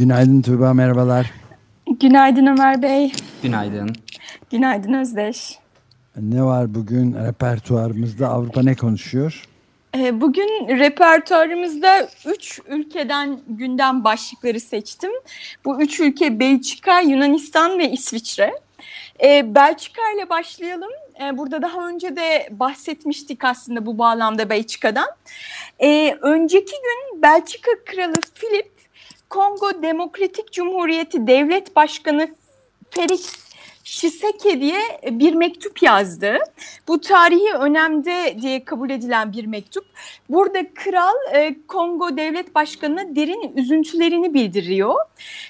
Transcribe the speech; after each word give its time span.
Günaydın 0.00 0.42
Tuğba, 0.42 0.74
merhabalar. 0.74 1.30
Günaydın 2.00 2.46
Ömer 2.46 2.82
Bey. 2.82 3.12
Günaydın. 3.42 3.92
Günaydın 4.50 4.92
Özdeş. 4.92 5.58
Ne 6.16 6.44
var 6.44 6.74
bugün 6.74 7.14
repertuarımızda? 7.14 8.28
Avrupa 8.28 8.62
ne 8.62 8.74
konuşuyor? 8.74 9.44
Ee, 9.96 10.20
bugün 10.20 10.78
repertuarımızda 10.78 12.08
üç 12.26 12.60
ülkeden 12.68 13.40
gündem 13.48 14.04
başlıkları 14.04 14.60
seçtim. 14.60 15.10
Bu 15.64 15.82
üç 15.82 16.00
ülke 16.00 16.40
Belçika, 16.40 17.00
Yunanistan 17.00 17.78
ve 17.78 17.90
İsviçre. 17.90 18.52
Ee, 19.22 19.54
Belçika 19.54 20.02
ile 20.16 20.30
başlayalım. 20.30 20.90
Ee, 21.22 21.38
burada 21.38 21.62
daha 21.62 21.88
önce 21.88 22.16
de 22.16 22.48
bahsetmiştik 22.50 23.44
aslında 23.44 23.86
bu 23.86 23.98
bağlamda 23.98 24.50
Belçika'dan. 24.50 25.08
önceki 26.20 26.72
gün 26.72 27.22
Belçika 27.22 27.70
Kralı 27.86 28.14
Philip 28.34 28.79
Kongo 29.30 29.82
Demokratik 29.82 30.52
Cumhuriyeti 30.52 31.26
Devlet 31.26 31.76
Başkanı 31.76 32.28
Felix 32.90 33.34
Şiseke 33.84 34.60
diye 34.60 34.80
bir 35.10 35.34
mektup 35.34 35.82
yazdı. 35.82 36.38
Bu 36.88 37.00
tarihi 37.00 37.52
önemde 37.52 38.36
diye 38.40 38.64
kabul 38.64 38.90
edilen 38.90 39.32
bir 39.32 39.46
mektup. 39.46 39.84
Burada 40.28 40.74
kral 40.74 41.14
e, 41.32 41.56
Kongo 41.68 42.16
Devlet 42.16 42.54
Başkanı'na 42.54 43.16
derin 43.16 43.56
üzüntülerini 43.56 44.34
bildiriyor. 44.34 44.94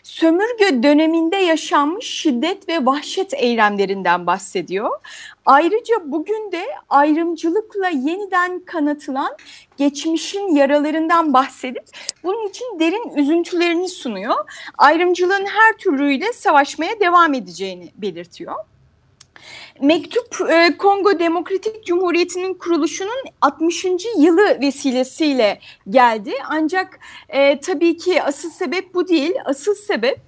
Sömürge 0.02 0.82
döneminde 0.82 1.36
yaşanmış 1.36 2.06
şiddet 2.06 2.68
ve 2.68 2.86
vahşet 2.86 3.34
eylemlerinden 3.34 4.26
bahsediyor. 4.26 4.90
Ayrıca 5.46 5.94
bugün 6.04 6.52
de 6.52 6.64
ayrımcılıkla 6.88 7.88
yeniden 7.88 8.60
kanatılan 8.60 9.36
geçmişin 9.76 10.54
yaralarından 10.54 11.34
bahsedip 11.34 11.84
bunun 12.24 12.48
için 12.48 12.80
derin 12.80 13.16
üzüntülerini 13.16 13.88
sunuyor. 13.88 14.34
Ayrımcılığın 14.78 15.46
her 15.46 15.76
türlüyle 15.78 16.32
savaşmaya 16.32 17.00
devam 17.00 17.34
edeceğini 17.34 17.90
belirtiyor. 17.96 18.54
Mektup 19.80 20.50
e, 20.50 20.76
Kongo 20.76 21.18
Demokratik 21.18 21.86
Cumhuriyeti'nin 21.86 22.54
kuruluşunun 22.54 23.24
60. 23.40 23.84
yılı 24.18 24.60
vesilesiyle 24.60 25.60
geldi. 25.90 26.32
Ancak 26.48 27.00
e, 27.28 27.60
tabii 27.60 27.96
ki 27.96 28.22
asıl 28.22 28.50
sebep 28.50 28.94
bu 28.94 29.08
değil. 29.08 29.32
Asıl 29.44 29.74
sebep 29.74 30.20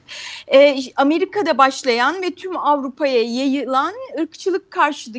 e, 0.47 0.77
Amerika'da 0.97 1.59
başlayan 1.59 2.22
ve 2.22 2.31
tüm 2.31 2.56
Avrupa'ya 2.56 3.22
yayılan 3.22 3.94
ırkçılık 4.21 4.71
karşıtı 4.71 5.19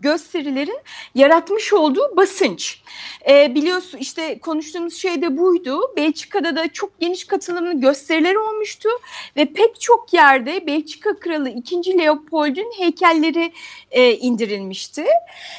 gösterilerin 0.00 0.78
yaratmış 1.14 1.72
olduğu 1.72 2.16
basınç. 2.16 2.82
E, 3.30 3.54
biliyorsun 3.54 3.98
işte 3.98 4.38
konuştuğumuz 4.38 4.94
şey 4.94 5.22
de 5.22 5.38
buydu. 5.38 5.80
Belçika'da 5.96 6.56
da 6.56 6.72
çok 6.72 7.00
geniş 7.00 7.24
katılımlı 7.24 7.80
gösteriler 7.80 8.34
olmuştu 8.34 8.88
ve 9.36 9.44
pek 9.44 9.80
çok 9.80 10.12
yerde 10.12 10.66
Belçika 10.66 11.18
Kralı 11.18 11.48
2. 11.48 11.98
Leopold'un 11.98 12.72
heykelleri 12.78 13.52
e, 13.90 14.16
indirilmişti. 14.16 15.04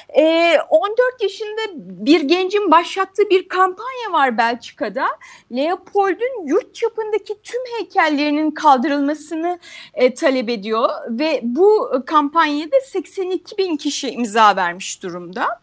E, 0.10 0.58
14 0.70 0.98
yaşında 1.22 1.62
bir 1.76 2.22
gencin 2.22 2.72
başlattığı 2.72 3.30
bir 3.30 3.48
kampanya 3.48 4.12
var 4.12 4.38
Belçika'da. 4.38 5.08
Leopold'un 5.56 6.48
yurt 6.48 6.76
çapındaki 6.76 7.42
tüm 7.44 7.62
heykellerinin 7.78 8.52
kaldırılmasını 8.52 9.60
e, 9.94 10.14
talep 10.14 10.50
ediyor 10.50 10.90
ve 11.10 11.40
bu 11.44 11.92
kampanyada 12.06 12.76
82 12.86 13.58
bin 13.58 13.78
kişi 13.78 14.10
imza 14.32 14.56
vermiş 14.56 15.04
durumda. 15.04 15.60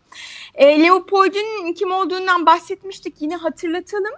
E, 0.55 0.83
Leopold'un 0.83 1.73
kim 1.73 1.93
olduğundan 1.93 2.47
bahsetmiştik 2.47 3.15
yine 3.21 3.37
hatırlatalım. 3.37 4.15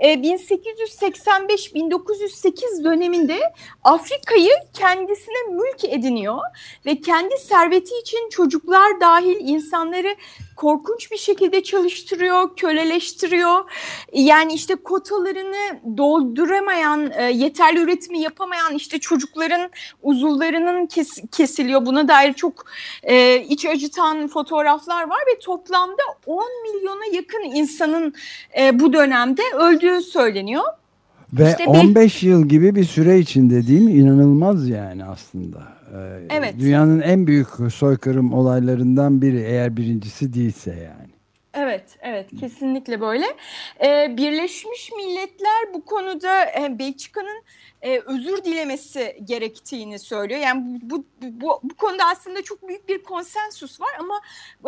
E, 0.00 0.14
1885-1908 0.14 2.84
döneminde 2.84 3.52
Afrika'yı 3.84 4.52
kendisine 4.74 5.36
mülk 5.50 5.84
ediniyor 5.84 6.38
ve 6.86 7.00
kendi 7.00 7.38
serveti 7.38 7.94
için 8.02 8.28
çocuklar 8.30 9.00
dahil 9.00 9.36
insanları 9.40 10.16
korkunç 10.56 11.12
bir 11.12 11.16
şekilde 11.16 11.62
çalıştırıyor, 11.62 12.56
köleleştiriyor. 12.56 13.70
Yani 14.12 14.52
işte 14.52 14.74
kotalarını 14.74 15.80
dolduramayan, 15.96 17.12
e, 17.16 17.22
yeterli 17.22 17.80
üretimi 17.80 18.20
yapamayan 18.20 18.74
işte 18.74 18.98
çocukların 18.98 19.70
uzuvlarının 20.02 20.86
kes, 20.86 21.18
kesiliyor. 21.32 21.86
Buna 21.86 22.08
dair 22.08 22.32
çok 22.32 22.64
e, 23.02 23.40
iç 23.40 23.66
acıtan 23.66 24.28
fotoğraflar 24.28 25.08
var 25.08 25.20
ve 25.34 25.39
toplamda 25.44 26.02
10 26.26 26.44
milyona 26.62 27.16
yakın 27.16 27.56
insanın 27.56 28.14
e, 28.60 28.80
bu 28.80 28.92
dönemde 28.92 29.42
öldüğü 29.58 30.00
söyleniyor. 30.00 30.64
Ve 31.32 31.50
işte 31.50 31.66
15 31.66 32.22
bir... 32.22 32.28
yıl 32.28 32.48
gibi 32.48 32.74
bir 32.74 32.84
süre 32.84 33.18
içinde 33.18 33.66
değil 33.66 33.80
mi? 33.80 33.92
İnanılmaz 33.92 34.68
yani 34.68 35.04
aslında. 35.04 35.58
Ee, 35.94 36.26
evet. 36.30 36.54
Dünyanın 36.58 37.00
en 37.00 37.26
büyük 37.26 37.48
soykırım 37.74 38.32
olaylarından 38.32 39.22
biri 39.22 39.38
eğer 39.38 39.76
birincisi 39.76 40.34
değilse 40.34 40.70
yani. 40.70 41.10
Evet, 41.54 41.98
evet 42.00 42.30
kesinlikle 42.40 43.00
böyle. 43.00 43.26
Ee, 43.84 44.16
Birleşmiş 44.16 44.92
Milletler 44.92 45.74
bu 45.74 45.84
konuda 45.84 46.44
e, 46.44 46.78
Belçika'nın 46.78 47.42
e, 47.82 48.00
özür 48.00 48.44
dilemesi 48.44 49.20
gerektiğini 49.24 49.98
söylüyor. 49.98 50.40
Yani 50.40 50.78
bu, 50.82 51.04
bu, 51.22 51.60
bu 51.62 51.74
konuda 51.74 52.04
aslında 52.04 52.42
çok 52.42 52.68
büyük 52.68 52.88
bir 52.88 53.02
konsensus 53.02 53.80
var 53.80 53.90
ama 53.98 54.20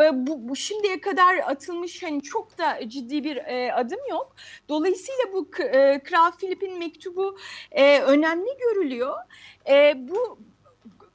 e, 0.04 0.26
bu, 0.26 0.48
bu 0.48 0.56
şimdiye 0.56 1.00
kadar 1.00 1.36
atılmış 1.36 2.02
hani 2.02 2.22
çok 2.22 2.58
da 2.58 2.88
ciddi 2.88 3.24
bir 3.24 3.36
e, 3.36 3.72
adım 3.74 4.00
yok. 4.10 4.36
Dolayısıyla 4.68 5.32
bu 5.32 5.48
e, 5.62 6.00
Kral 6.04 6.32
Filip'in 6.32 6.78
mektubu 6.78 7.38
e, 7.70 8.00
önemli 8.00 8.50
görülüyor. 8.60 9.16
E, 9.68 9.94
bu 9.96 10.38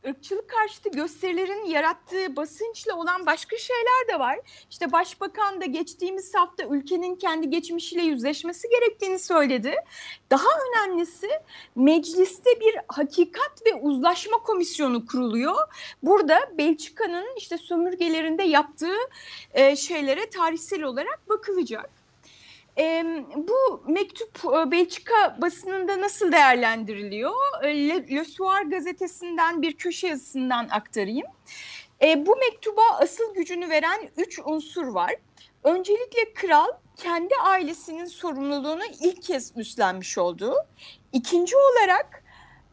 ırkçılık 0.08 0.50
karşıtı 0.50 0.90
gösterilerin 0.90 1.66
yarattığı 1.66 2.36
basınçla 2.36 2.96
olan 2.96 3.26
başka 3.26 3.58
şeyler 3.58 4.08
de 4.14 4.20
var. 4.20 4.40
İşte 4.70 4.92
başbakan 4.92 5.62
da 5.62 5.66
geçtiğimiz 5.66 6.36
hafta 6.36 6.64
ülkenin 6.64 7.16
kendi 7.16 7.50
geçmişiyle 7.50 8.02
yüzleşmesi 8.02 8.70
gerektiğini 8.70 9.20
söyledi. 9.20 9.76
Daha 10.32 10.48
önemlisi 10.70 11.30
mecliste 11.76 12.50
bir 12.60 12.76
hakikat 12.88 13.66
ve 13.66 13.74
uzlaşma 13.76 14.38
komisyonu 14.38 15.06
kuruluyor. 15.06 15.56
Burada 16.04 16.40
Belçika'nın 16.58 17.28
işte 17.38 17.58
sömürgelerinde 17.58 18.44
yaptığı 18.44 18.98
e, 19.54 19.76
şeylere 19.76 20.30
tarihsel 20.30 20.84
olarak 20.84 21.30
bakılacak. 21.30 21.97
E, 22.80 23.06
bu 23.36 23.84
mektup 23.88 24.40
e, 24.46 24.72
Belçika 24.72 25.38
basınında 25.42 26.02
nasıl 26.02 26.32
değerlendiriliyor? 26.32 27.64
E, 27.64 27.88
Le, 27.88 28.16
Le 28.16 28.26
Soir 28.26 28.62
gazetesinden 28.62 29.62
bir 29.62 29.78
köşe 29.78 30.08
yazısından 30.08 30.68
aktarayım. 30.72 31.28
E, 32.04 32.26
bu 32.26 32.36
mektuba 32.36 32.82
asıl 33.00 33.34
gücünü 33.34 33.70
veren 33.70 34.10
üç 34.18 34.40
unsur 34.46 34.88
var. 34.88 35.16
Öncelikle 35.64 36.34
kral 36.34 36.68
kendi 36.96 37.36
ailesinin 37.36 38.06
sorumluluğunu 38.06 38.84
ilk 39.02 39.24
kez 39.24 39.58
üstlenmiş 39.58 40.18
oldu. 40.18 40.56
İkinci 41.14 41.56
olarak 41.56 42.24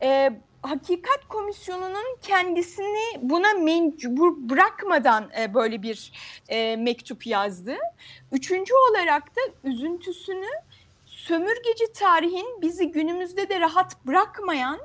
e, 0.03 0.31
Hakikat 0.65 1.29
Komisyonu'nun 1.29 2.17
kendisini 2.23 3.21
buna 3.23 3.53
mecbur 3.53 4.37
bırakmadan 4.37 5.31
e, 5.41 5.55
böyle 5.55 5.83
bir 5.83 6.13
e, 6.49 6.77
mektup 6.77 7.27
yazdı. 7.27 7.77
Üçüncü 8.33 8.75
olarak 8.91 9.37
da 9.37 9.41
üzüntüsünü 9.65 10.49
sömürgeci 11.07 11.93
tarihin 11.95 12.63
bizi 12.63 12.91
günümüzde 12.91 13.49
de 13.49 13.61
rahat 13.61 14.07
bırakmayan 14.07 14.81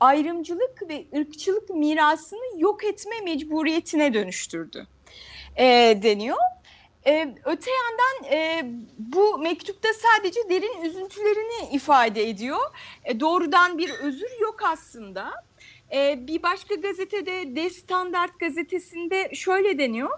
ayrımcılık 0.00 0.88
ve 0.88 1.06
ırkçılık 1.16 1.70
mirasını 1.70 2.60
yok 2.60 2.84
etme 2.84 3.20
mecburiyetine 3.24 4.14
dönüştürdü 4.14 4.86
e, 5.56 5.64
deniyor. 6.02 6.38
Ee, 7.06 7.34
öte 7.44 7.70
yandan 7.70 8.32
e, 8.38 8.64
bu 8.98 9.38
mektupta 9.38 9.88
sadece 9.94 10.40
derin 10.48 10.84
üzüntülerini 10.84 11.74
ifade 11.74 12.28
ediyor. 12.28 12.60
E, 13.04 13.20
doğrudan 13.20 13.78
bir 13.78 13.90
özür 13.90 14.40
yok 14.40 14.56
aslında. 14.64 15.32
E, 15.92 16.26
bir 16.26 16.42
başka 16.42 16.74
gazetede 16.74 17.56
De 17.56 17.70
Standard 17.70 18.30
gazetesinde 18.40 19.34
şöyle 19.34 19.78
deniyor. 19.78 20.10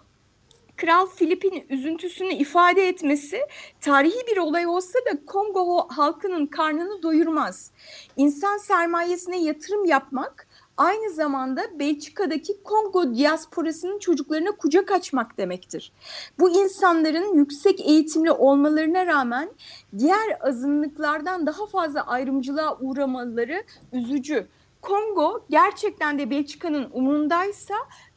Kral 0.76 1.06
Filip'in 1.06 1.66
üzüntüsünü 1.68 2.32
ifade 2.32 2.88
etmesi 2.88 3.40
tarihi 3.80 4.26
bir 4.32 4.36
olay 4.36 4.66
olsa 4.66 4.98
da 4.98 5.24
Kongo 5.26 5.88
halkının 5.88 6.46
karnını 6.46 7.02
doyurmaz. 7.02 7.70
İnsan 8.16 8.58
sermayesine 8.58 9.42
yatırım 9.42 9.84
yapmak 9.84 10.46
aynı 10.76 11.10
zamanda 11.10 11.78
Belçika'daki 11.78 12.62
Kongo 12.62 13.14
diasporasının 13.14 13.98
çocuklarına 13.98 14.50
kucak 14.50 14.92
açmak 14.92 15.38
demektir. 15.38 15.92
Bu 16.38 16.50
insanların 16.50 17.34
yüksek 17.34 17.80
eğitimli 17.80 18.30
olmalarına 18.32 19.06
rağmen 19.06 19.50
diğer 19.98 20.38
azınlıklardan 20.40 21.46
daha 21.46 21.66
fazla 21.66 22.06
ayrımcılığa 22.06 22.78
uğramaları 22.80 23.64
üzücü. 23.92 24.46
Kongo 24.82 25.44
gerçekten 25.50 26.18
de 26.18 26.30
Belçika'nın 26.30 26.90
umurundaysa 26.92 27.74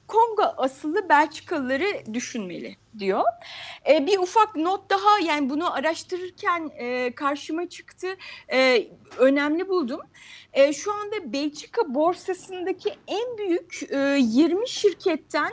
Kongo 0.08 0.44
asıllı 0.58 1.10
Belçikalıları 1.10 2.14
düşünmeli 2.14 2.76
diyor. 3.00 3.24
E, 3.90 4.08
bir 4.08 4.18
ufak 4.18 4.56
not 4.56 4.90
daha 4.90 5.20
yani 5.20 5.50
bunu 5.50 5.74
araştırırken 5.74 6.72
e, 6.78 7.16
karşıma 7.16 7.70
çıktı. 7.70 8.08
E, 8.52 8.88
önemli 9.18 9.70
buldum. 9.70 10.02
E, 10.54 10.74
şu 10.74 10.94
anda 10.94 11.34
Belçika 11.34 11.94
borsasındaki 11.94 12.94
en 13.08 13.38
büyük 13.38 13.80
e, 13.92 14.18
20 14.20 14.70
şirketten 14.70 15.52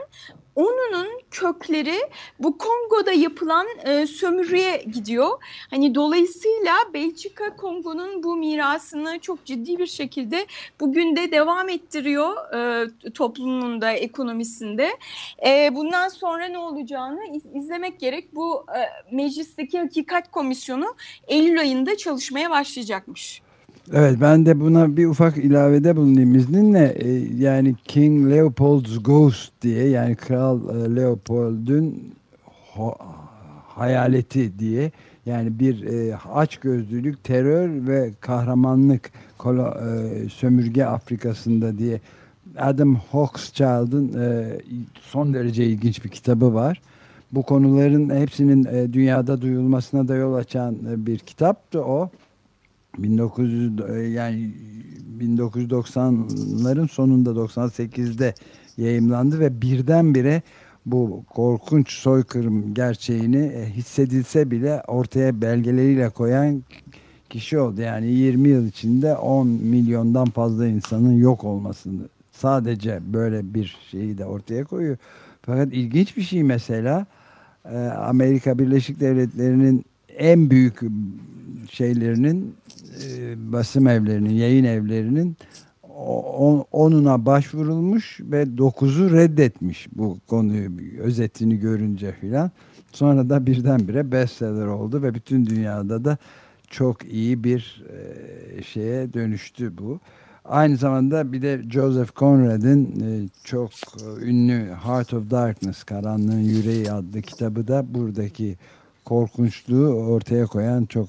Onunun 0.56 1.20
kökleri 1.30 1.96
bu 2.38 2.58
Kongo'da 2.58 3.12
yapılan 3.12 3.66
e, 3.84 4.06
sömürüye 4.06 4.84
gidiyor. 4.92 5.28
Hani 5.70 5.94
dolayısıyla 5.94 6.74
Belçika 6.94 7.56
Kongo'nun 7.56 8.22
bu 8.22 8.36
mirasını 8.36 9.18
çok 9.18 9.44
ciddi 9.44 9.78
bir 9.78 9.86
şekilde 9.86 10.46
bugün 10.80 11.16
de 11.16 11.32
devam 11.32 11.68
ettiriyor 11.68 12.54
e, 12.54 12.86
toplumunda, 13.10 13.92
ekonomisinde. 13.92 14.96
E, 15.46 15.74
bundan 15.74 16.08
sonra 16.08 16.46
ne 16.46 16.58
olacağını 16.58 17.20
izlemek 17.54 18.00
gerek. 18.00 18.34
Bu 18.34 18.66
e, 18.76 19.14
meclisteki 19.16 19.78
hakikat 19.78 20.30
komisyonu 20.30 20.94
Eylül 21.28 21.60
ayında 21.60 21.96
çalışmaya 21.96 22.50
başlayacakmış. 22.50 23.43
Evet 23.92 24.16
ben 24.20 24.46
de 24.46 24.60
buna 24.60 24.96
bir 24.96 25.06
ufak 25.06 25.36
ilavede 25.36 25.96
bulunayım 25.96 26.34
izninle. 26.34 26.94
E, 26.98 27.10
yani 27.36 27.74
King 27.84 28.30
Leopold's 28.30 29.02
Ghost 29.02 29.52
diye 29.62 29.88
yani 29.88 30.16
Kral 30.16 30.60
e, 30.68 30.96
Leopold'un 30.96 32.14
hayaleti 33.68 34.58
diye 34.58 34.92
yani 35.26 35.58
bir 35.58 35.82
e, 35.82 36.16
aç 36.16 36.56
gözlülük, 36.56 37.24
terör 37.24 37.86
ve 37.86 38.10
kahramanlık 38.20 39.10
e, 39.46 40.28
sömürge 40.28 40.84
Afrika'sında 40.84 41.78
diye 41.78 42.00
Adam 42.58 42.96
Hochschild'ın 42.96 44.20
e, 44.20 44.58
son 45.00 45.34
derece 45.34 45.64
ilginç 45.64 46.04
bir 46.04 46.10
kitabı 46.10 46.54
var. 46.54 46.80
Bu 47.32 47.42
konuların 47.42 48.20
hepsinin 48.20 48.92
dünyada 48.92 49.40
duyulmasına 49.40 50.08
da 50.08 50.14
yol 50.14 50.34
açan 50.34 50.74
e, 50.74 51.06
bir 51.06 51.18
kitaptı 51.18 51.84
o. 51.84 52.10
1900 52.98 53.72
e, 53.80 53.92
yani 53.92 54.50
1990'ların 55.20 56.88
sonunda 56.88 57.30
98'de 57.30 58.34
yayımlandı 58.76 59.40
ve 59.40 59.62
birdenbire 59.62 60.42
bu 60.86 61.24
korkunç 61.30 61.92
soykırım 61.92 62.74
gerçeğini 62.74 63.36
e, 63.36 63.66
hissedilse 63.66 64.50
bile 64.50 64.82
ortaya 64.86 65.40
belgeleriyle 65.40 66.10
koyan 66.10 66.62
kişi 67.30 67.58
oldu. 67.58 67.80
Yani 67.80 68.06
20 68.06 68.48
yıl 68.48 68.66
içinde 68.66 69.16
10 69.16 69.46
milyondan 69.46 70.26
fazla 70.26 70.66
insanın 70.66 71.12
yok 71.12 71.44
olmasını 71.44 72.00
sadece 72.32 73.00
böyle 73.12 73.54
bir 73.54 73.76
şeyi 73.90 74.18
de 74.18 74.24
ortaya 74.24 74.64
koyuyor. 74.64 74.96
Fakat 75.42 75.72
ilginç 75.72 76.16
bir 76.16 76.22
şey 76.22 76.42
mesela 76.42 77.06
e, 77.64 77.76
Amerika 77.86 78.58
Birleşik 78.58 79.00
Devletleri'nin 79.00 79.84
en 80.18 80.50
büyük 80.50 80.80
şeylerinin 81.70 82.54
e, 83.04 83.34
basım 83.52 83.86
evlerinin, 83.86 84.30
yayın 84.30 84.64
evlerinin 84.64 85.36
on, 85.98 86.64
onuna 86.72 87.26
başvurulmuş 87.26 88.20
ve 88.20 88.58
dokuzu 88.58 89.10
reddetmiş 89.12 89.88
bu 89.96 90.18
konuyu 90.26 90.70
özetini 90.98 91.58
görünce 91.58 92.12
filan. 92.12 92.50
Sonra 92.92 93.28
da 93.30 93.46
birdenbire 93.46 94.12
bestseller 94.12 94.66
oldu 94.66 95.02
ve 95.02 95.14
bütün 95.14 95.46
dünyada 95.46 96.04
da 96.04 96.18
çok 96.70 97.04
iyi 97.04 97.44
bir 97.44 97.84
e, 98.58 98.62
şeye 98.62 99.12
dönüştü 99.12 99.78
bu. 99.78 100.00
Aynı 100.44 100.76
zamanda 100.76 101.32
bir 101.32 101.42
de 101.42 101.62
Joseph 101.70 102.16
Conrad'in 102.16 102.84
e, 103.00 103.28
çok 103.44 103.70
ünlü 104.22 104.68
Heart 104.84 105.14
of 105.14 105.30
Darkness, 105.30 105.84
Karanlığın 105.84 106.40
Yüreği 106.40 106.92
adlı 106.92 107.22
kitabı 107.22 107.68
da 107.68 107.94
buradaki 107.94 108.56
korkunçluğu 109.04 110.12
ortaya 110.12 110.46
koyan 110.46 110.84
çok 110.84 111.08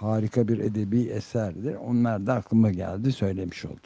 harika 0.00 0.48
bir 0.48 0.58
edebi 0.58 1.02
eserdir. 1.02 1.74
Onlar 1.74 2.26
da 2.26 2.34
aklıma 2.34 2.70
geldi 2.70 3.12
söylemiş 3.12 3.64
oldum. 3.64 3.80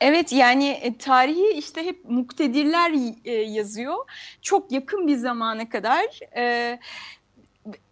Evet 0.00 0.32
yani 0.32 0.68
e, 0.68 0.98
tarihi 0.98 1.52
işte 1.52 1.84
hep 1.84 2.04
muktedirler 2.10 2.92
e, 3.24 3.32
yazıyor. 3.32 3.94
Çok 4.42 4.72
yakın 4.72 5.06
bir 5.06 5.16
zamana 5.16 5.68
kadar. 5.68 6.04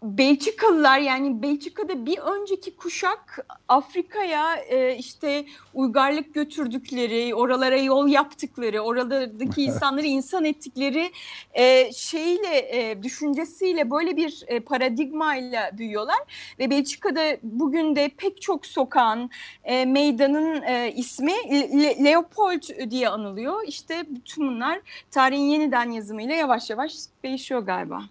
Belçikalılar 0.03 0.99
yani 0.99 1.43
Belçika'da 1.43 2.07
bir 2.07 2.19
önceki 2.19 2.77
kuşak 2.77 3.47
Afrika'ya 3.69 4.57
e, 4.57 4.97
işte 4.97 5.45
uygarlık 5.75 6.35
götürdükleri, 6.35 7.35
oralara 7.35 7.77
yol 7.77 8.09
yaptıkları, 8.09 8.81
oralardaki 8.81 9.63
insanları 9.65 10.07
insan 10.07 10.45
ettikleri 10.45 11.13
e, 11.55 11.93
şeyle 11.93 12.59
e, 12.59 13.03
düşüncesiyle 13.03 13.91
böyle 13.91 14.17
bir 14.17 14.45
e, 14.47 14.61
paradigmayla 14.61 15.79
büyüyorlar 15.79 16.19
ve 16.59 16.71
Belçika'da 16.71 17.37
bugün 17.43 17.97
de 17.97 18.11
pek 18.17 18.43
çok 18.43 18.67
sokağın 18.67 19.31
e, 19.65 19.85
meydanın 19.85 20.63
e, 20.63 20.93
ismi 20.97 21.33
Le 21.53 22.05
Leopold 22.05 22.91
diye 22.91 23.09
anılıyor. 23.09 23.63
İşte 23.67 24.05
bütün 24.11 24.49
bunlar 24.49 24.81
tarihin 25.11 25.45
yeniden 25.45 25.91
yazımıyla 25.91 26.35
yavaş 26.35 26.71
yavaş 26.71 26.95
değişiyor 27.23 27.61
galiba. 27.61 28.03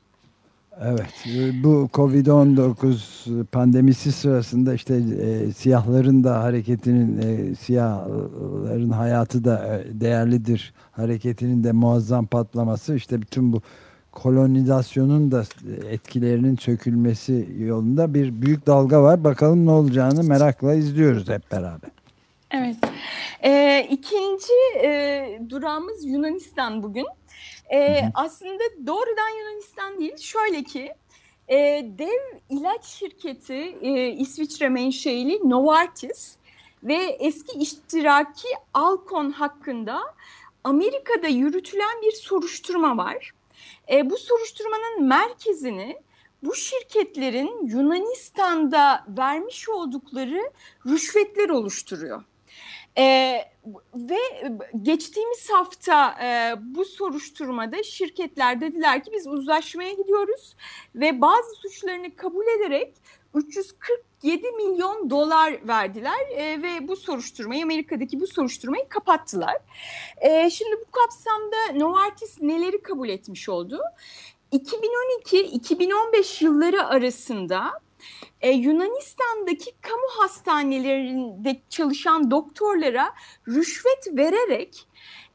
Evet 0.79 1.25
bu 1.63 1.89
Covid-19 1.93 3.45
pandemisi 3.45 4.11
sırasında 4.11 4.73
işte 4.73 4.95
e, 4.95 5.51
siyahların 5.51 6.23
da 6.23 6.43
hareketinin 6.43 7.21
e, 7.21 7.55
siyahların 7.55 8.89
hayatı 8.89 9.43
da 9.43 9.77
e, 9.77 10.01
değerlidir 10.01 10.73
hareketinin 10.91 11.63
de 11.63 11.71
muazzam 11.71 12.25
patlaması 12.25 12.95
işte 12.95 13.21
bütün 13.21 13.53
bu 13.53 13.61
kolonizasyonun 14.11 15.31
da 15.31 15.43
etkilerinin 15.89 16.55
sökülmesi 16.55 17.49
yolunda 17.59 18.13
bir 18.13 18.41
büyük 18.41 18.67
dalga 18.67 19.03
var. 19.03 19.23
Bakalım 19.23 19.65
ne 19.65 19.71
olacağını 19.71 20.23
merakla 20.23 20.73
izliyoruz 20.73 21.29
hep 21.29 21.51
beraber. 21.51 21.91
Evet. 22.51 22.75
Ee, 23.43 23.87
ikinci 23.91 24.53
e, 24.83 25.41
durağımız 25.49 26.05
Yunanistan 26.05 26.83
bugün. 26.83 27.05
E, 27.73 28.01
aslında 28.13 28.63
doğrudan 28.87 29.39
Yunanistan 29.39 29.99
değil. 29.99 30.17
Şöyle 30.17 30.63
ki 30.63 30.93
e, 31.47 31.57
dev 31.97 32.39
ilaç 32.49 32.85
şirketi 32.85 33.77
e, 33.81 34.07
İsviçre 34.07 34.69
menşeili 34.69 35.49
Novartis 35.49 36.35
ve 36.83 36.95
eski 36.95 37.59
iştiraki 37.59 38.47
Alcon 38.73 39.31
hakkında 39.31 39.99
Amerika'da 40.63 41.27
yürütülen 41.27 42.01
bir 42.01 42.11
soruşturma 42.11 42.97
var. 42.97 43.31
E, 43.91 44.09
bu 44.09 44.17
soruşturmanın 44.17 45.03
merkezini 45.03 45.97
bu 46.43 46.55
şirketlerin 46.55 47.67
Yunanistan'da 47.67 49.05
vermiş 49.07 49.69
oldukları 49.69 50.51
rüşvetler 50.85 51.49
oluşturuyor. 51.49 52.23
E, 52.97 53.37
ve 53.95 54.17
geçtiğimiz 54.81 55.49
hafta 55.49 56.15
e, 56.23 56.55
bu 56.61 56.85
soruşturmada 56.85 57.83
şirketler 57.83 58.61
dediler 58.61 59.03
ki 59.03 59.11
biz 59.13 59.27
uzlaşmaya 59.27 59.91
gidiyoruz 59.91 60.55
ve 60.95 61.21
bazı 61.21 61.55
suçlarını 61.55 62.15
kabul 62.15 62.45
ederek 62.47 62.93
347 63.33 64.51
milyon 64.51 65.09
dolar 65.09 65.67
verdiler 65.67 66.19
e, 66.35 66.61
ve 66.61 66.87
bu 66.87 66.95
soruşturmayı 66.95 67.63
Amerika'daki 67.63 68.19
bu 68.19 68.27
soruşturmayı 68.27 68.89
kapattılar. 68.89 69.57
E, 70.21 70.49
şimdi 70.49 70.75
bu 70.87 70.91
kapsamda 70.91 71.85
Novartis 71.85 72.41
neleri 72.41 72.81
kabul 72.81 73.09
etmiş 73.09 73.49
oldu? 73.49 73.81
2012-2015 74.53 76.43
yılları 76.43 76.85
arasında 76.85 77.71
e, 78.41 78.51
Yunanistan'daki 78.51 79.71
kamu 79.81 80.07
hastanelerinde 80.17 81.61
çalışan 81.69 82.31
doktorlara 82.31 83.13
rüşvet 83.47 84.07
vererek 84.07 84.87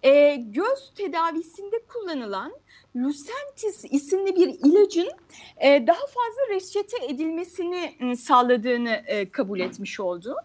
e, 0.02 0.36
göz 0.36 0.94
tedavisinde 0.94 1.76
kullanılan 1.88 2.52
Lucentis 2.96 3.84
isimli 3.90 4.36
bir 4.36 4.48
ilacın 4.48 5.10
e, 5.56 5.86
daha 5.86 6.06
fazla 6.06 6.54
reçete 6.54 7.04
edilmesini 7.04 7.96
ıı, 8.02 8.16
sağladığını 8.16 9.02
e, 9.06 9.30
kabul 9.30 9.60
etmiş 9.60 10.00
oldu. 10.00 10.36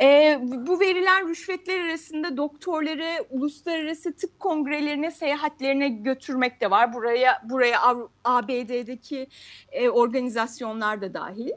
E, 0.00 0.38
bu 0.42 0.80
verilen 0.80 1.28
rüşvetler 1.28 1.80
arasında 1.80 2.36
doktorları 2.36 3.26
uluslararası 3.30 4.16
tıp 4.16 4.40
kongrelerine 4.40 5.10
seyahatlerine 5.10 5.88
götürmek 5.88 6.60
de 6.60 6.70
var. 6.70 6.94
Buraya 6.94 7.42
buraya 7.44 7.80
ABD'deki 8.24 9.26
e, 9.72 9.88
organizasyonlar 9.88 11.00
da 11.00 11.14
dahil. 11.14 11.50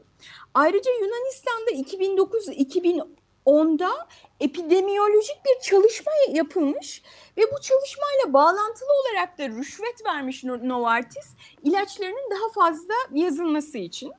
Ayrıca 0.54 0.90
Yunanistan'da 0.90 1.70
2009-2010'da 1.70 4.08
epidemiyolojik 4.40 5.36
bir 5.44 5.60
çalışma 5.62 6.12
yapılmış 6.28 7.02
ve 7.36 7.42
bu 7.42 7.60
çalışmayla 7.60 8.32
bağlantılı 8.32 8.88
olarak 9.02 9.38
da 9.38 9.48
rüşvet 9.48 10.06
vermiş 10.06 10.44
Novartis 10.44 11.34
ilaçlarının 11.62 12.30
daha 12.30 12.64
fazla 12.64 12.94
yazılması 13.12 13.78
için. 13.78 14.12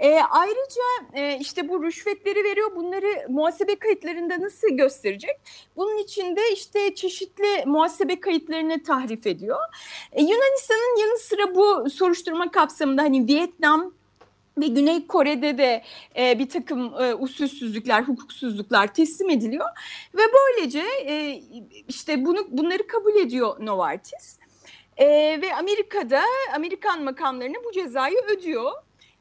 E, 0.00 0.20
ayrıca 0.30 0.82
e, 1.14 1.38
işte 1.40 1.68
bu 1.68 1.84
rüşvetleri 1.84 2.44
veriyor. 2.44 2.76
Bunları 2.76 3.26
muhasebe 3.28 3.76
kayıtlarında 3.76 4.40
nasıl 4.40 4.68
gösterecek? 4.68 5.36
Bunun 5.76 5.98
için 5.98 6.36
de 6.36 6.52
işte 6.52 6.94
çeşitli 6.94 7.64
muhasebe 7.66 8.20
kayıtlarını 8.20 8.82
tahrif 8.82 9.26
ediyor. 9.26 9.58
E, 10.12 10.22
Yunanistan'ın 10.22 11.00
yanı 11.00 11.18
sıra 11.18 11.54
bu 11.54 11.90
soruşturma 11.90 12.50
kapsamında 12.50 13.02
hani 13.02 13.28
Vietnam, 13.28 13.92
ve 14.58 14.66
Güney 14.66 15.06
Kore'de 15.06 15.58
de 15.58 15.82
e, 16.16 16.38
bir 16.38 16.48
takım 16.48 17.02
e, 17.02 17.14
usulsüzlükler, 17.14 18.02
hukuksuzluklar 18.02 18.94
teslim 18.94 19.30
ediliyor 19.30 19.66
ve 20.14 20.22
böylece 20.34 20.84
e, 21.06 21.42
işte 21.88 22.24
bunu 22.24 22.46
bunları 22.50 22.86
kabul 22.86 23.14
ediyor 23.14 23.56
Novartis 23.60 24.38
e, 24.96 25.06
ve 25.42 25.54
Amerika'da 25.54 26.22
Amerikan 26.54 27.04
makamlarına 27.04 27.56
bu 27.64 27.72
cezayı 27.72 28.16
ödüyor. 28.28 28.72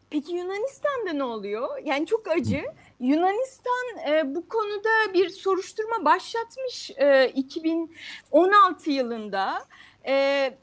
Peki 0.09 0.33
Yunanistan'da 0.35 1.13
ne 1.13 1.23
oluyor? 1.23 1.69
Yani 1.85 2.05
çok 2.05 2.27
acı. 2.27 2.63
Yunanistan 2.99 3.97
e, 4.09 4.35
bu 4.35 4.47
konuda 4.47 5.13
bir 5.13 5.29
soruşturma 5.29 6.05
başlatmış 6.05 6.91
e, 6.97 7.31
2016 7.35 8.91
yılında. 8.91 9.65
E, 10.07 10.57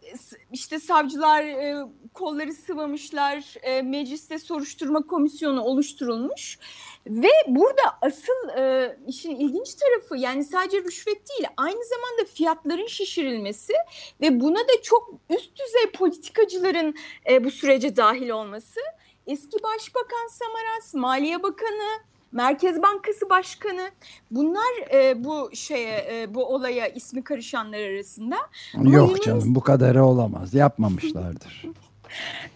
işte 0.52 0.80
savcılar 0.80 1.42
e, 1.44 1.86
kolları 2.14 2.52
sıvamışlar, 2.52 3.54
e, 3.62 3.82
mecliste 3.82 4.38
soruşturma 4.38 5.02
komisyonu 5.02 5.62
oluşturulmuş. 5.62 6.58
Ve 7.06 7.28
burada 7.46 7.82
asıl 8.02 8.48
e, 8.58 8.96
işin 9.06 9.36
ilginç 9.36 9.74
tarafı 9.74 10.16
yani 10.16 10.44
sadece 10.44 10.78
rüşvet 10.82 11.28
değil 11.28 11.48
aynı 11.56 11.84
zamanda 11.84 12.32
fiyatların 12.34 12.86
şişirilmesi 12.86 13.72
ve 14.20 14.40
buna 14.40 14.58
da 14.58 14.82
çok 14.82 15.14
üst 15.30 15.50
düzey 15.56 15.90
politikacıların 15.94 16.94
e, 17.30 17.44
bu 17.44 17.50
sürece 17.50 17.96
dahil 17.96 18.30
olması. 18.30 18.80
Eski 19.26 19.56
Başbakan 19.62 20.28
Samaras, 20.30 20.95
Maliye 20.95 21.42
Bakanı, 21.42 22.00
Merkez 22.33 22.83
Bankası 22.83 23.30
Başkanı 23.30 23.90
bunlar 24.30 24.92
e, 24.95 25.25
bu 25.25 25.50
şeye 25.54 26.06
e, 26.12 26.35
bu 26.35 26.45
olaya 26.45 26.88
ismi 26.88 27.25
karışanlar 27.25 27.78
arasında. 27.78 28.37
Yok 28.75 29.11
Yunan... 29.11 29.21
canım 29.21 29.54
bu 29.54 29.61
kadarı 29.61 30.04
olamaz. 30.04 30.54
Yapmamışlardır. 30.54 31.64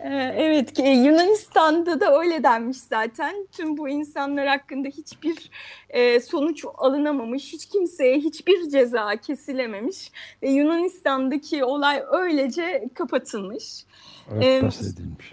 E, 0.00 0.08
evet 0.36 0.78
Yunanistan'da 0.78 2.00
da 2.00 2.20
öyle 2.20 2.42
denmiş 2.42 2.76
zaten. 2.76 3.46
Tüm 3.52 3.76
bu 3.76 3.88
insanlar 3.88 4.46
hakkında 4.46 4.88
hiçbir 4.88 5.50
e, 5.88 6.20
sonuç 6.20 6.64
alınamamış, 6.78 7.52
hiç 7.52 7.66
kimseye 7.66 8.18
hiçbir 8.18 8.70
ceza 8.70 9.16
kesilememiş 9.16 10.12
ve 10.42 10.50
Yunanistan'daki 10.50 11.64
olay 11.64 12.02
öylece 12.12 12.88
kapatılmış. 12.94 13.84
Örtbas 14.30 14.82
edilmiş. 14.82 15.32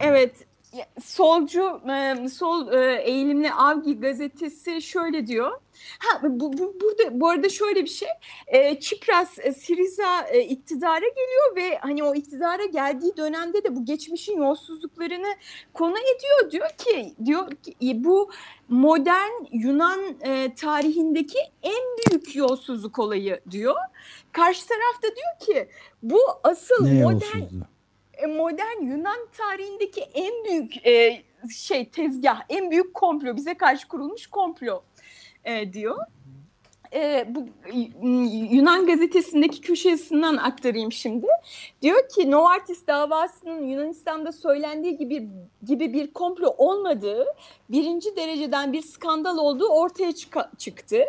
Evet, 0.00 0.34
solcu 1.02 1.80
sol 2.32 2.72
eğilimli 2.98 3.52
Avgi 3.52 4.00
gazetesi 4.00 4.82
şöyle 4.82 5.26
diyor. 5.26 5.60
Ha 5.98 6.20
bu, 6.22 6.52
bu 6.52 6.76
burada 6.80 7.20
bu 7.20 7.28
arada 7.28 7.48
şöyle 7.48 7.84
bir 7.84 7.90
şey. 7.90 8.08
E, 8.46 8.80
Çipras 8.80 9.38
e, 9.38 9.52
Siriza 9.52 10.20
e, 10.30 10.40
iktidara 10.40 11.08
geliyor 11.08 11.56
ve 11.56 11.78
hani 11.78 12.04
o 12.04 12.14
iktidara 12.14 12.64
geldiği 12.64 13.16
dönemde 13.16 13.64
de 13.64 13.76
bu 13.76 13.84
geçmişin 13.84 14.36
yolsuzluklarını 14.36 15.34
konu 15.72 15.96
ediyor. 15.98 16.50
Diyor 16.50 16.70
ki 16.78 17.14
diyor 17.24 17.50
ki 17.50 18.04
bu 18.04 18.30
modern 18.68 19.32
Yunan 19.52 20.00
e, 20.20 20.54
tarihindeki 20.54 21.38
en 21.62 21.82
büyük 21.98 22.36
yolsuzluk 22.36 22.98
olayı 22.98 23.40
diyor. 23.50 23.76
Karşı 24.32 24.66
tarafta 24.68 25.16
diyor 25.16 25.48
ki 25.48 25.68
bu 26.02 26.20
asıl 26.44 26.84
ne 26.84 27.02
modern 27.02 27.38
yolsuzluğu? 27.38 27.69
E, 28.22 28.26
modern 28.26 28.82
Yunan 28.82 29.28
tarihindeki 29.38 30.00
en 30.00 30.44
büyük 30.44 30.86
e, 30.86 31.22
şey 31.54 31.88
tezgah, 31.88 32.40
en 32.48 32.70
büyük 32.70 32.94
komplo, 32.94 33.36
bize 33.36 33.54
karşı 33.54 33.88
kurulmuş 33.88 34.26
komplo 34.26 34.82
e, 35.44 35.72
diyor. 35.72 35.98
E, 36.92 37.26
bu 37.28 37.46
Yunan 38.50 38.86
gazetesindeki 38.86 39.60
köşesinden 39.60 40.36
aktarayım 40.36 40.92
şimdi. 40.92 41.26
Diyor 41.82 42.08
ki 42.08 42.30
Novartis 42.30 42.86
davasının 42.86 43.66
Yunanistan'da 43.66 44.32
söylendiği 44.32 44.96
gibi 44.96 45.28
gibi 45.62 45.92
bir 45.92 46.12
komplo 46.12 46.54
olmadığı, 46.58 47.26
birinci 47.68 48.16
dereceden 48.16 48.72
bir 48.72 48.82
skandal 48.82 49.38
olduğu 49.38 49.68
ortaya 49.68 50.12
çıktı. 50.58 51.04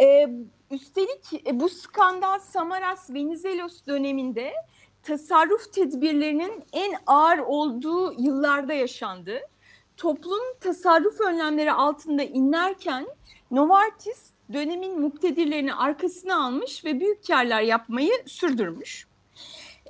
E, 0.00 0.28
üstelik 0.70 1.46
e, 1.46 1.60
bu 1.60 1.68
skandal 1.68 2.38
Samaras 2.38 3.10
Venizelos 3.10 3.86
döneminde 3.86 4.52
tasarruf 5.02 5.72
tedbirlerinin 5.72 6.64
en 6.72 6.94
ağır 7.06 7.38
olduğu 7.38 8.14
yıllarda 8.18 8.72
yaşandı. 8.72 9.40
Toplum 9.96 10.40
tasarruf 10.60 11.20
önlemleri 11.20 11.72
altında 11.72 12.22
inlerken 12.22 13.06
Novartis 13.50 14.30
dönemin 14.52 15.00
muktedirlerini 15.00 15.74
arkasına 15.74 16.44
almış 16.44 16.84
ve 16.84 17.00
büyük 17.00 17.26
karlar 17.26 17.60
yapmayı 17.60 18.12
sürdürmüş. 18.26 19.06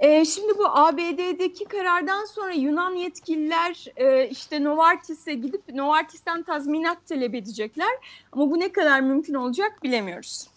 Ee, 0.00 0.24
şimdi 0.24 0.58
bu 0.58 0.66
ABD'deki 0.66 1.64
karardan 1.64 2.24
sonra 2.24 2.52
Yunan 2.52 2.94
yetkililer 2.94 3.84
e, 3.96 4.28
işte 4.28 4.64
Novartis'e 4.64 5.34
gidip 5.34 5.68
Novartis'ten 5.74 6.42
tazminat 6.42 7.06
talep 7.06 7.34
edecekler. 7.34 7.90
Ama 8.32 8.50
bu 8.50 8.60
ne 8.60 8.72
kadar 8.72 9.00
mümkün 9.00 9.34
olacak 9.34 9.82
bilemiyoruz. 9.82 10.49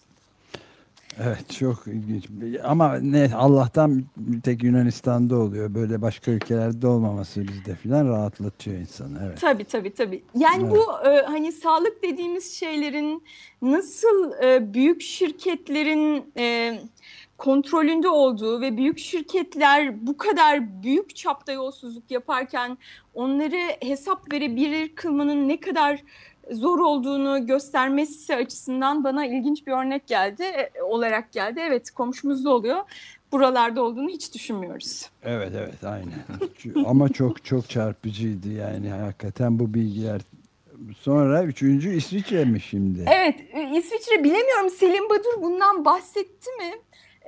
Evet 1.21 1.49
çok 1.59 1.87
ilginç. 1.87 2.25
Ama 2.63 2.95
ne 2.95 3.31
Allah'tan 3.35 4.03
tek 4.43 4.63
Yunanistan'da 4.63 5.35
oluyor. 5.35 5.75
Böyle 5.75 6.01
başka 6.01 6.31
ülkelerde 6.31 6.87
olmaması 6.87 7.47
bizde 7.47 7.75
filan 7.75 8.09
rahatlatıyor 8.09 8.77
insanı. 8.77 9.19
Evet. 9.25 9.41
Tabii 9.41 9.65
tabii 9.65 9.93
tabii. 9.93 10.23
Yani 10.35 10.63
evet. 10.63 10.71
bu 10.71 11.07
e, 11.09 11.21
hani 11.21 11.51
sağlık 11.51 12.03
dediğimiz 12.03 12.53
şeylerin 12.53 13.23
nasıl 13.61 14.31
e, 14.43 14.73
büyük 14.73 15.01
şirketlerin 15.01 16.31
e, 16.37 16.79
kontrolünde 17.37 18.09
olduğu 18.09 18.61
ve 18.61 18.77
büyük 18.77 18.99
şirketler 18.99 20.07
bu 20.07 20.17
kadar 20.17 20.83
büyük 20.83 21.15
çapta 21.15 21.51
yolsuzluk 21.51 22.11
yaparken 22.11 22.77
onları 23.13 23.57
hesap 23.81 24.33
verebilir 24.33 24.95
kılmanın 24.95 25.47
ne 25.47 25.59
kadar 25.59 26.03
zor 26.51 26.79
olduğunu 26.79 27.47
göstermesi 27.47 28.35
açısından 28.35 29.03
bana 29.03 29.25
ilginç 29.25 29.67
bir 29.67 29.71
örnek 29.71 30.07
geldi 30.07 30.43
e, 30.43 30.81
olarak 30.81 31.31
geldi. 31.31 31.59
Evet 31.63 31.91
komşumuzda 31.91 32.49
oluyor. 32.49 32.79
Buralarda 33.31 33.83
olduğunu 33.83 34.09
hiç 34.09 34.33
düşünmüyoruz. 34.33 35.09
Evet 35.23 35.51
evet 35.57 35.83
aynen. 35.83 36.85
Ama 36.85 37.09
çok 37.09 37.45
çok 37.45 37.69
çarpıcıydı 37.69 38.49
yani 38.51 38.89
hakikaten 38.89 39.59
bu 39.59 39.73
bilgiler. 39.73 40.21
Sonra 40.99 41.43
üçüncü 41.43 41.95
İsviçre 41.95 42.45
mi 42.45 42.61
şimdi? 42.61 43.05
Evet 43.07 43.35
İsviçre 43.75 44.23
bilemiyorum 44.23 44.69
Selim 44.69 45.09
Badur 45.09 45.41
bundan 45.41 45.85
bahsetti 45.85 46.49
mi? 46.49 46.71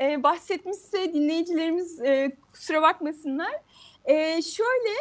Ee, 0.01 0.23
bahsetmişse 0.23 1.13
dinleyicilerimiz 1.13 2.01
e, 2.01 2.37
kusura 2.51 2.81
bakmasınlar. 2.81 3.51
Ee, 4.05 4.41
şöyle 4.41 4.93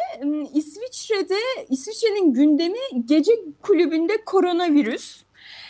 İsviçre'de 0.53 1.37
İsviçre'nin 1.69 2.33
gündemi 2.33 3.05
gece 3.05 3.31
kulübünde 3.61 4.25
koronavirüs. 4.25 5.25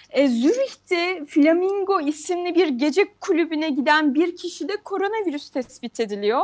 Ee, 0.10 0.28
Zürih'te 0.28 1.26
Flamingo 1.26 2.02
isimli 2.02 2.56
bir 2.56 2.68
gece 2.68 3.14
kulübüne 3.22 3.70
giden 3.70 4.14
bir 4.14 4.36
kişide 4.36 4.76
koronavirüs 4.76 5.50
tespit 5.50 6.00
ediliyor. 6.00 6.44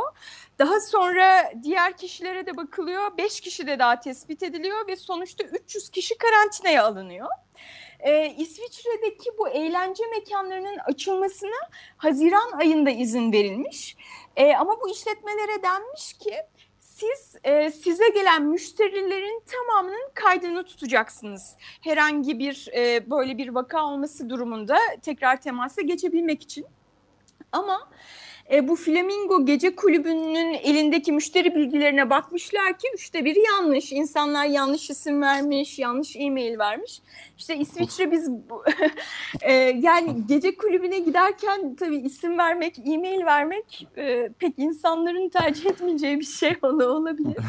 Daha 0.58 0.80
sonra 0.80 1.52
diğer 1.62 1.96
kişilere 1.96 2.46
de 2.46 2.56
bakılıyor. 2.56 3.16
Beş 3.18 3.40
kişi 3.40 3.66
de 3.66 3.78
daha 3.78 4.00
tespit 4.00 4.42
ediliyor 4.42 4.88
ve 4.88 4.96
sonuçta 4.96 5.44
300 5.44 5.88
kişi 5.88 6.18
karantinaya 6.18 6.84
alınıyor. 6.84 7.28
Ee, 8.00 8.34
İsviçre'deki 8.38 9.30
bu 9.38 9.48
eğlence 9.48 10.04
mekanlarının 10.06 10.78
açılmasına 10.78 11.68
Haziran 11.96 12.52
ayında 12.52 12.90
izin 12.90 13.32
verilmiş. 13.32 13.96
Ee, 14.36 14.54
ama 14.54 14.80
bu 14.80 14.90
işletmelere 14.90 15.62
denmiş 15.62 16.12
ki 16.12 16.34
siz 17.02 17.36
e, 17.44 17.70
size 17.70 18.08
gelen 18.08 18.42
müşterilerin 18.42 19.42
tamamının 19.46 20.10
kaydını 20.14 20.64
tutacaksınız. 20.64 21.56
Herhangi 21.80 22.38
bir 22.38 22.68
e, 22.76 23.10
böyle 23.10 23.38
bir 23.38 23.48
vaka 23.48 23.84
olması 23.84 24.30
durumunda 24.30 24.78
tekrar 25.02 25.40
temasa 25.40 25.82
geçebilmek 25.82 26.42
için. 26.42 26.66
Ama 27.52 27.88
e, 28.50 28.68
bu 28.68 28.76
Flamingo 28.76 29.46
Gece 29.46 29.76
Kulübü'nün 29.76 30.54
elindeki 30.54 31.12
müşteri 31.12 31.54
bilgilerine 31.54 32.10
bakmışlar 32.10 32.78
ki 32.78 32.88
üçte 32.94 33.24
biri 33.24 33.38
yanlış. 33.38 33.92
İnsanlar 33.92 34.44
yanlış 34.44 34.90
isim 34.90 35.22
vermiş, 35.22 35.78
yanlış 35.78 36.16
e-mail 36.16 36.58
vermiş. 36.58 37.00
İşte 37.38 37.56
İsviçre 37.56 38.10
biz 38.10 38.30
bu, 38.30 38.64
e, 39.40 39.52
yani 39.52 40.26
gece 40.28 40.56
kulübüne 40.56 40.98
giderken 40.98 41.74
tabii 41.74 41.96
isim 41.96 42.38
vermek, 42.38 42.78
e-mail 42.78 43.24
vermek 43.24 43.88
e, 43.96 44.30
pek 44.38 44.58
insanların 44.58 45.28
tercih 45.28 45.66
etmeyeceği 45.66 46.20
bir 46.20 46.24
şey 46.24 46.56
olabilir. 46.62 47.36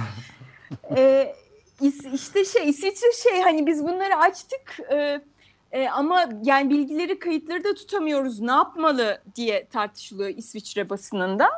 E, 0.97 1.35
işte 2.13 2.45
şey 2.45 2.69
İsviçre 2.69 3.11
şey 3.23 3.41
hani 3.41 3.67
biz 3.67 3.83
bunları 3.83 4.15
açtık 4.15 4.79
e, 4.91 5.21
e, 5.73 5.87
ama 5.89 6.29
yani 6.43 6.69
bilgileri 6.69 7.19
kayıtları 7.19 7.63
da 7.63 7.73
tutamıyoruz 7.73 8.39
ne 8.39 8.51
yapmalı 8.51 9.21
diye 9.35 9.67
tartışılıyor 9.67 10.29
İsviçre 10.29 10.89
basınında. 10.89 11.49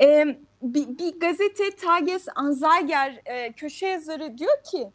E, 0.00 0.38
bir, 0.62 0.98
bir 0.98 1.20
gazete 1.20 1.70
Tages 1.70 2.26
Anzeiger 2.34 3.20
e, 3.24 3.52
köşe 3.52 3.86
yazarı 3.86 4.38
diyor 4.38 4.62
ki 4.70 4.88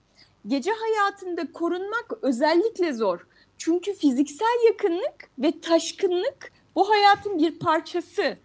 gece 0.48 0.72
hayatında 0.72 1.52
korunmak 1.52 2.12
özellikle 2.22 2.94
zor. 2.94 3.28
Çünkü 3.58 3.94
fiziksel 3.94 4.66
yakınlık 4.68 5.30
ve 5.40 5.60
taşkınlık 5.62 6.52
bu 6.76 6.90
hayatın 6.90 7.38
bir 7.38 7.60
parçası. 7.60 8.38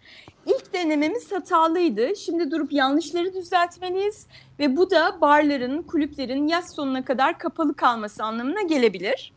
İlk 0.45 0.73
denememiz 0.73 1.31
hatalıydı. 1.31 2.15
Şimdi 2.15 2.51
durup 2.51 2.73
yanlışları 2.73 3.33
düzeltmeliyiz 3.33 4.27
ve 4.59 4.77
bu 4.77 4.91
da 4.91 5.21
barların, 5.21 5.81
kulüplerin 5.81 6.47
yaz 6.47 6.75
sonuna 6.75 7.05
kadar 7.05 7.39
kapalı 7.39 7.75
kalması 7.75 8.23
anlamına 8.23 8.61
gelebilir. 8.61 9.34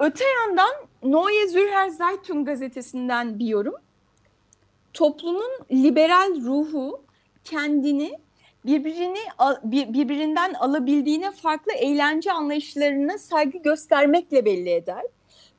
Öte 0.00 0.24
yandan 0.24 0.72
Neue 1.02 1.48
Zürcher 1.48 1.88
Zeitung 1.88 2.46
gazetesinden 2.46 3.38
bir 3.38 3.46
yorum. 3.46 3.74
Toplumun 4.92 5.50
liberal 5.72 6.44
ruhu 6.44 7.04
kendini 7.44 8.18
birbirini 8.66 9.18
birbirinden 9.64 10.54
alabildiğine 10.54 11.30
farklı 11.32 11.72
eğlence 11.72 12.32
anlayışlarına 12.32 13.18
saygı 13.18 13.58
göstermekle 13.58 14.44
belli 14.44 14.70
eder. 14.70 15.02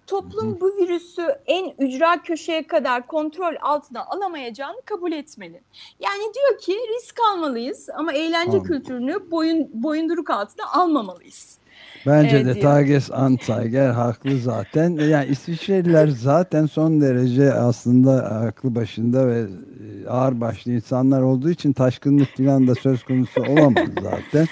Toplum 0.07 0.61
bu 0.61 0.67
virüsü 0.77 1.27
en 1.45 1.73
ücra 1.79 2.21
köşeye 2.21 2.67
kadar 2.67 3.07
kontrol 3.07 3.55
altına 3.61 4.05
alamayacağını 4.05 4.81
kabul 4.85 5.11
etmeli. 5.11 5.61
Yani 5.99 6.33
diyor 6.33 6.59
ki 6.59 6.77
risk 6.95 7.19
almalıyız 7.31 7.89
ama 7.95 8.13
eğlence 8.13 8.51
tamam. 8.51 8.63
kültürünü 8.63 9.31
boyun 9.31 9.69
boyunduruk 9.73 10.29
altına 10.29 10.65
almamalıyız. 10.73 11.57
Bence 12.05 12.37
evet, 12.37 12.55
de. 12.55 12.59
Tages 12.59 13.11
Anzeiger 13.11 13.89
haklı 13.89 14.37
zaten. 14.39 14.89
Yani 14.89 15.25
İsviçreliler 15.25 16.07
zaten 16.21 16.65
son 16.65 17.01
derece 17.01 17.53
aslında 17.53 18.29
aklı 18.31 18.75
başında 18.75 19.27
ve 19.27 19.39
e, 19.39 20.09
ağır 20.09 20.41
başlı 20.41 20.71
insanlar 20.71 21.21
olduğu 21.21 21.49
için 21.49 21.73
taşkınlık 21.73 22.37
falan 22.37 22.67
da 22.67 22.75
söz 22.75 23.03
konusu 23.03 23.41
olamaz 23.41 23.89
zaten. 24.03 24.47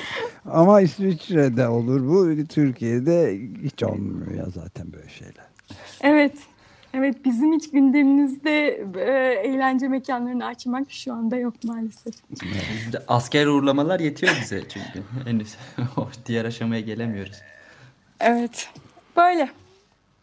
Ama 0.46 0.82
İsviçre'de 0.82 1.68
olur 1.68 2.08
bu. 2.08 2.46
Türkiye'de 2.46 3.40
hiç 3.64 3.84
olmuyor 3.84 4.32
ya 4.32 4.46
zaten 4.46 4.94
böyle 4.94 5.10
şeyler. 5.10 5.46
Evet. 6.02 6.34
Evet 6.94 7.26
bizim 7.26 7.54
hiç 7.54 7.72
gündemimizde 7.72 8.68
e, 8.98 9.12
eğlence 9.50 9.88
mekanlarını 9.88 10.46
açmak 10.46 10.92
şu 10.92 11.14
anda 11.14 11.38
yok 11.38 11.54
maalesef. 11.64 12.14
Asker 13.08 13.48
uğurlamalar 13.48 14.00
yetiyor 14.00 14.34
bize 14.42 14.62
çünkü. 14.70 15.04
Henüz 15.26 15.56
diğer 16.26 16.46
aşamaya 16.46 16.82
gelemiyoruz. 16.82 17.42
Evet. 18.20 18.70
Böyle. 19.18 19.50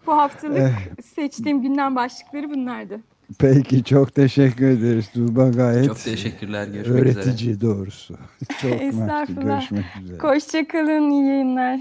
Bu 0.06 0.12
haftalık 0.12 0.58
eh. 0.58 1.02
seçtiğim 1.02 1.62
gündem 1.62 1.96
başlıkları 1.96 2.50
bunlardı. 2.50 3.00
Peki 3.38 3.84
çok 3.84 4.14
teşekkür 4.14 4.68
ederiz 4.68 5.10
Tuğba 5.12 5.48
gayet. 5.48 5.86
Çok 5.86 5.98
teşekkürler. 5.98 6.66
Görüşmek 6.66 7.00
öğretici 7.02 7.50
üzere. 7.50 7.60
doğrusu. 7.60 8.14
Çok 8.62 8.82
Estağfurullah. 8.82 9.70
Görüşmek 9.70 9.84
üzere. 10.04 10.18
Hoşçakalın. 10.18 11.10
iyi 11.10 11.28
yayınlar. 11.28 11.80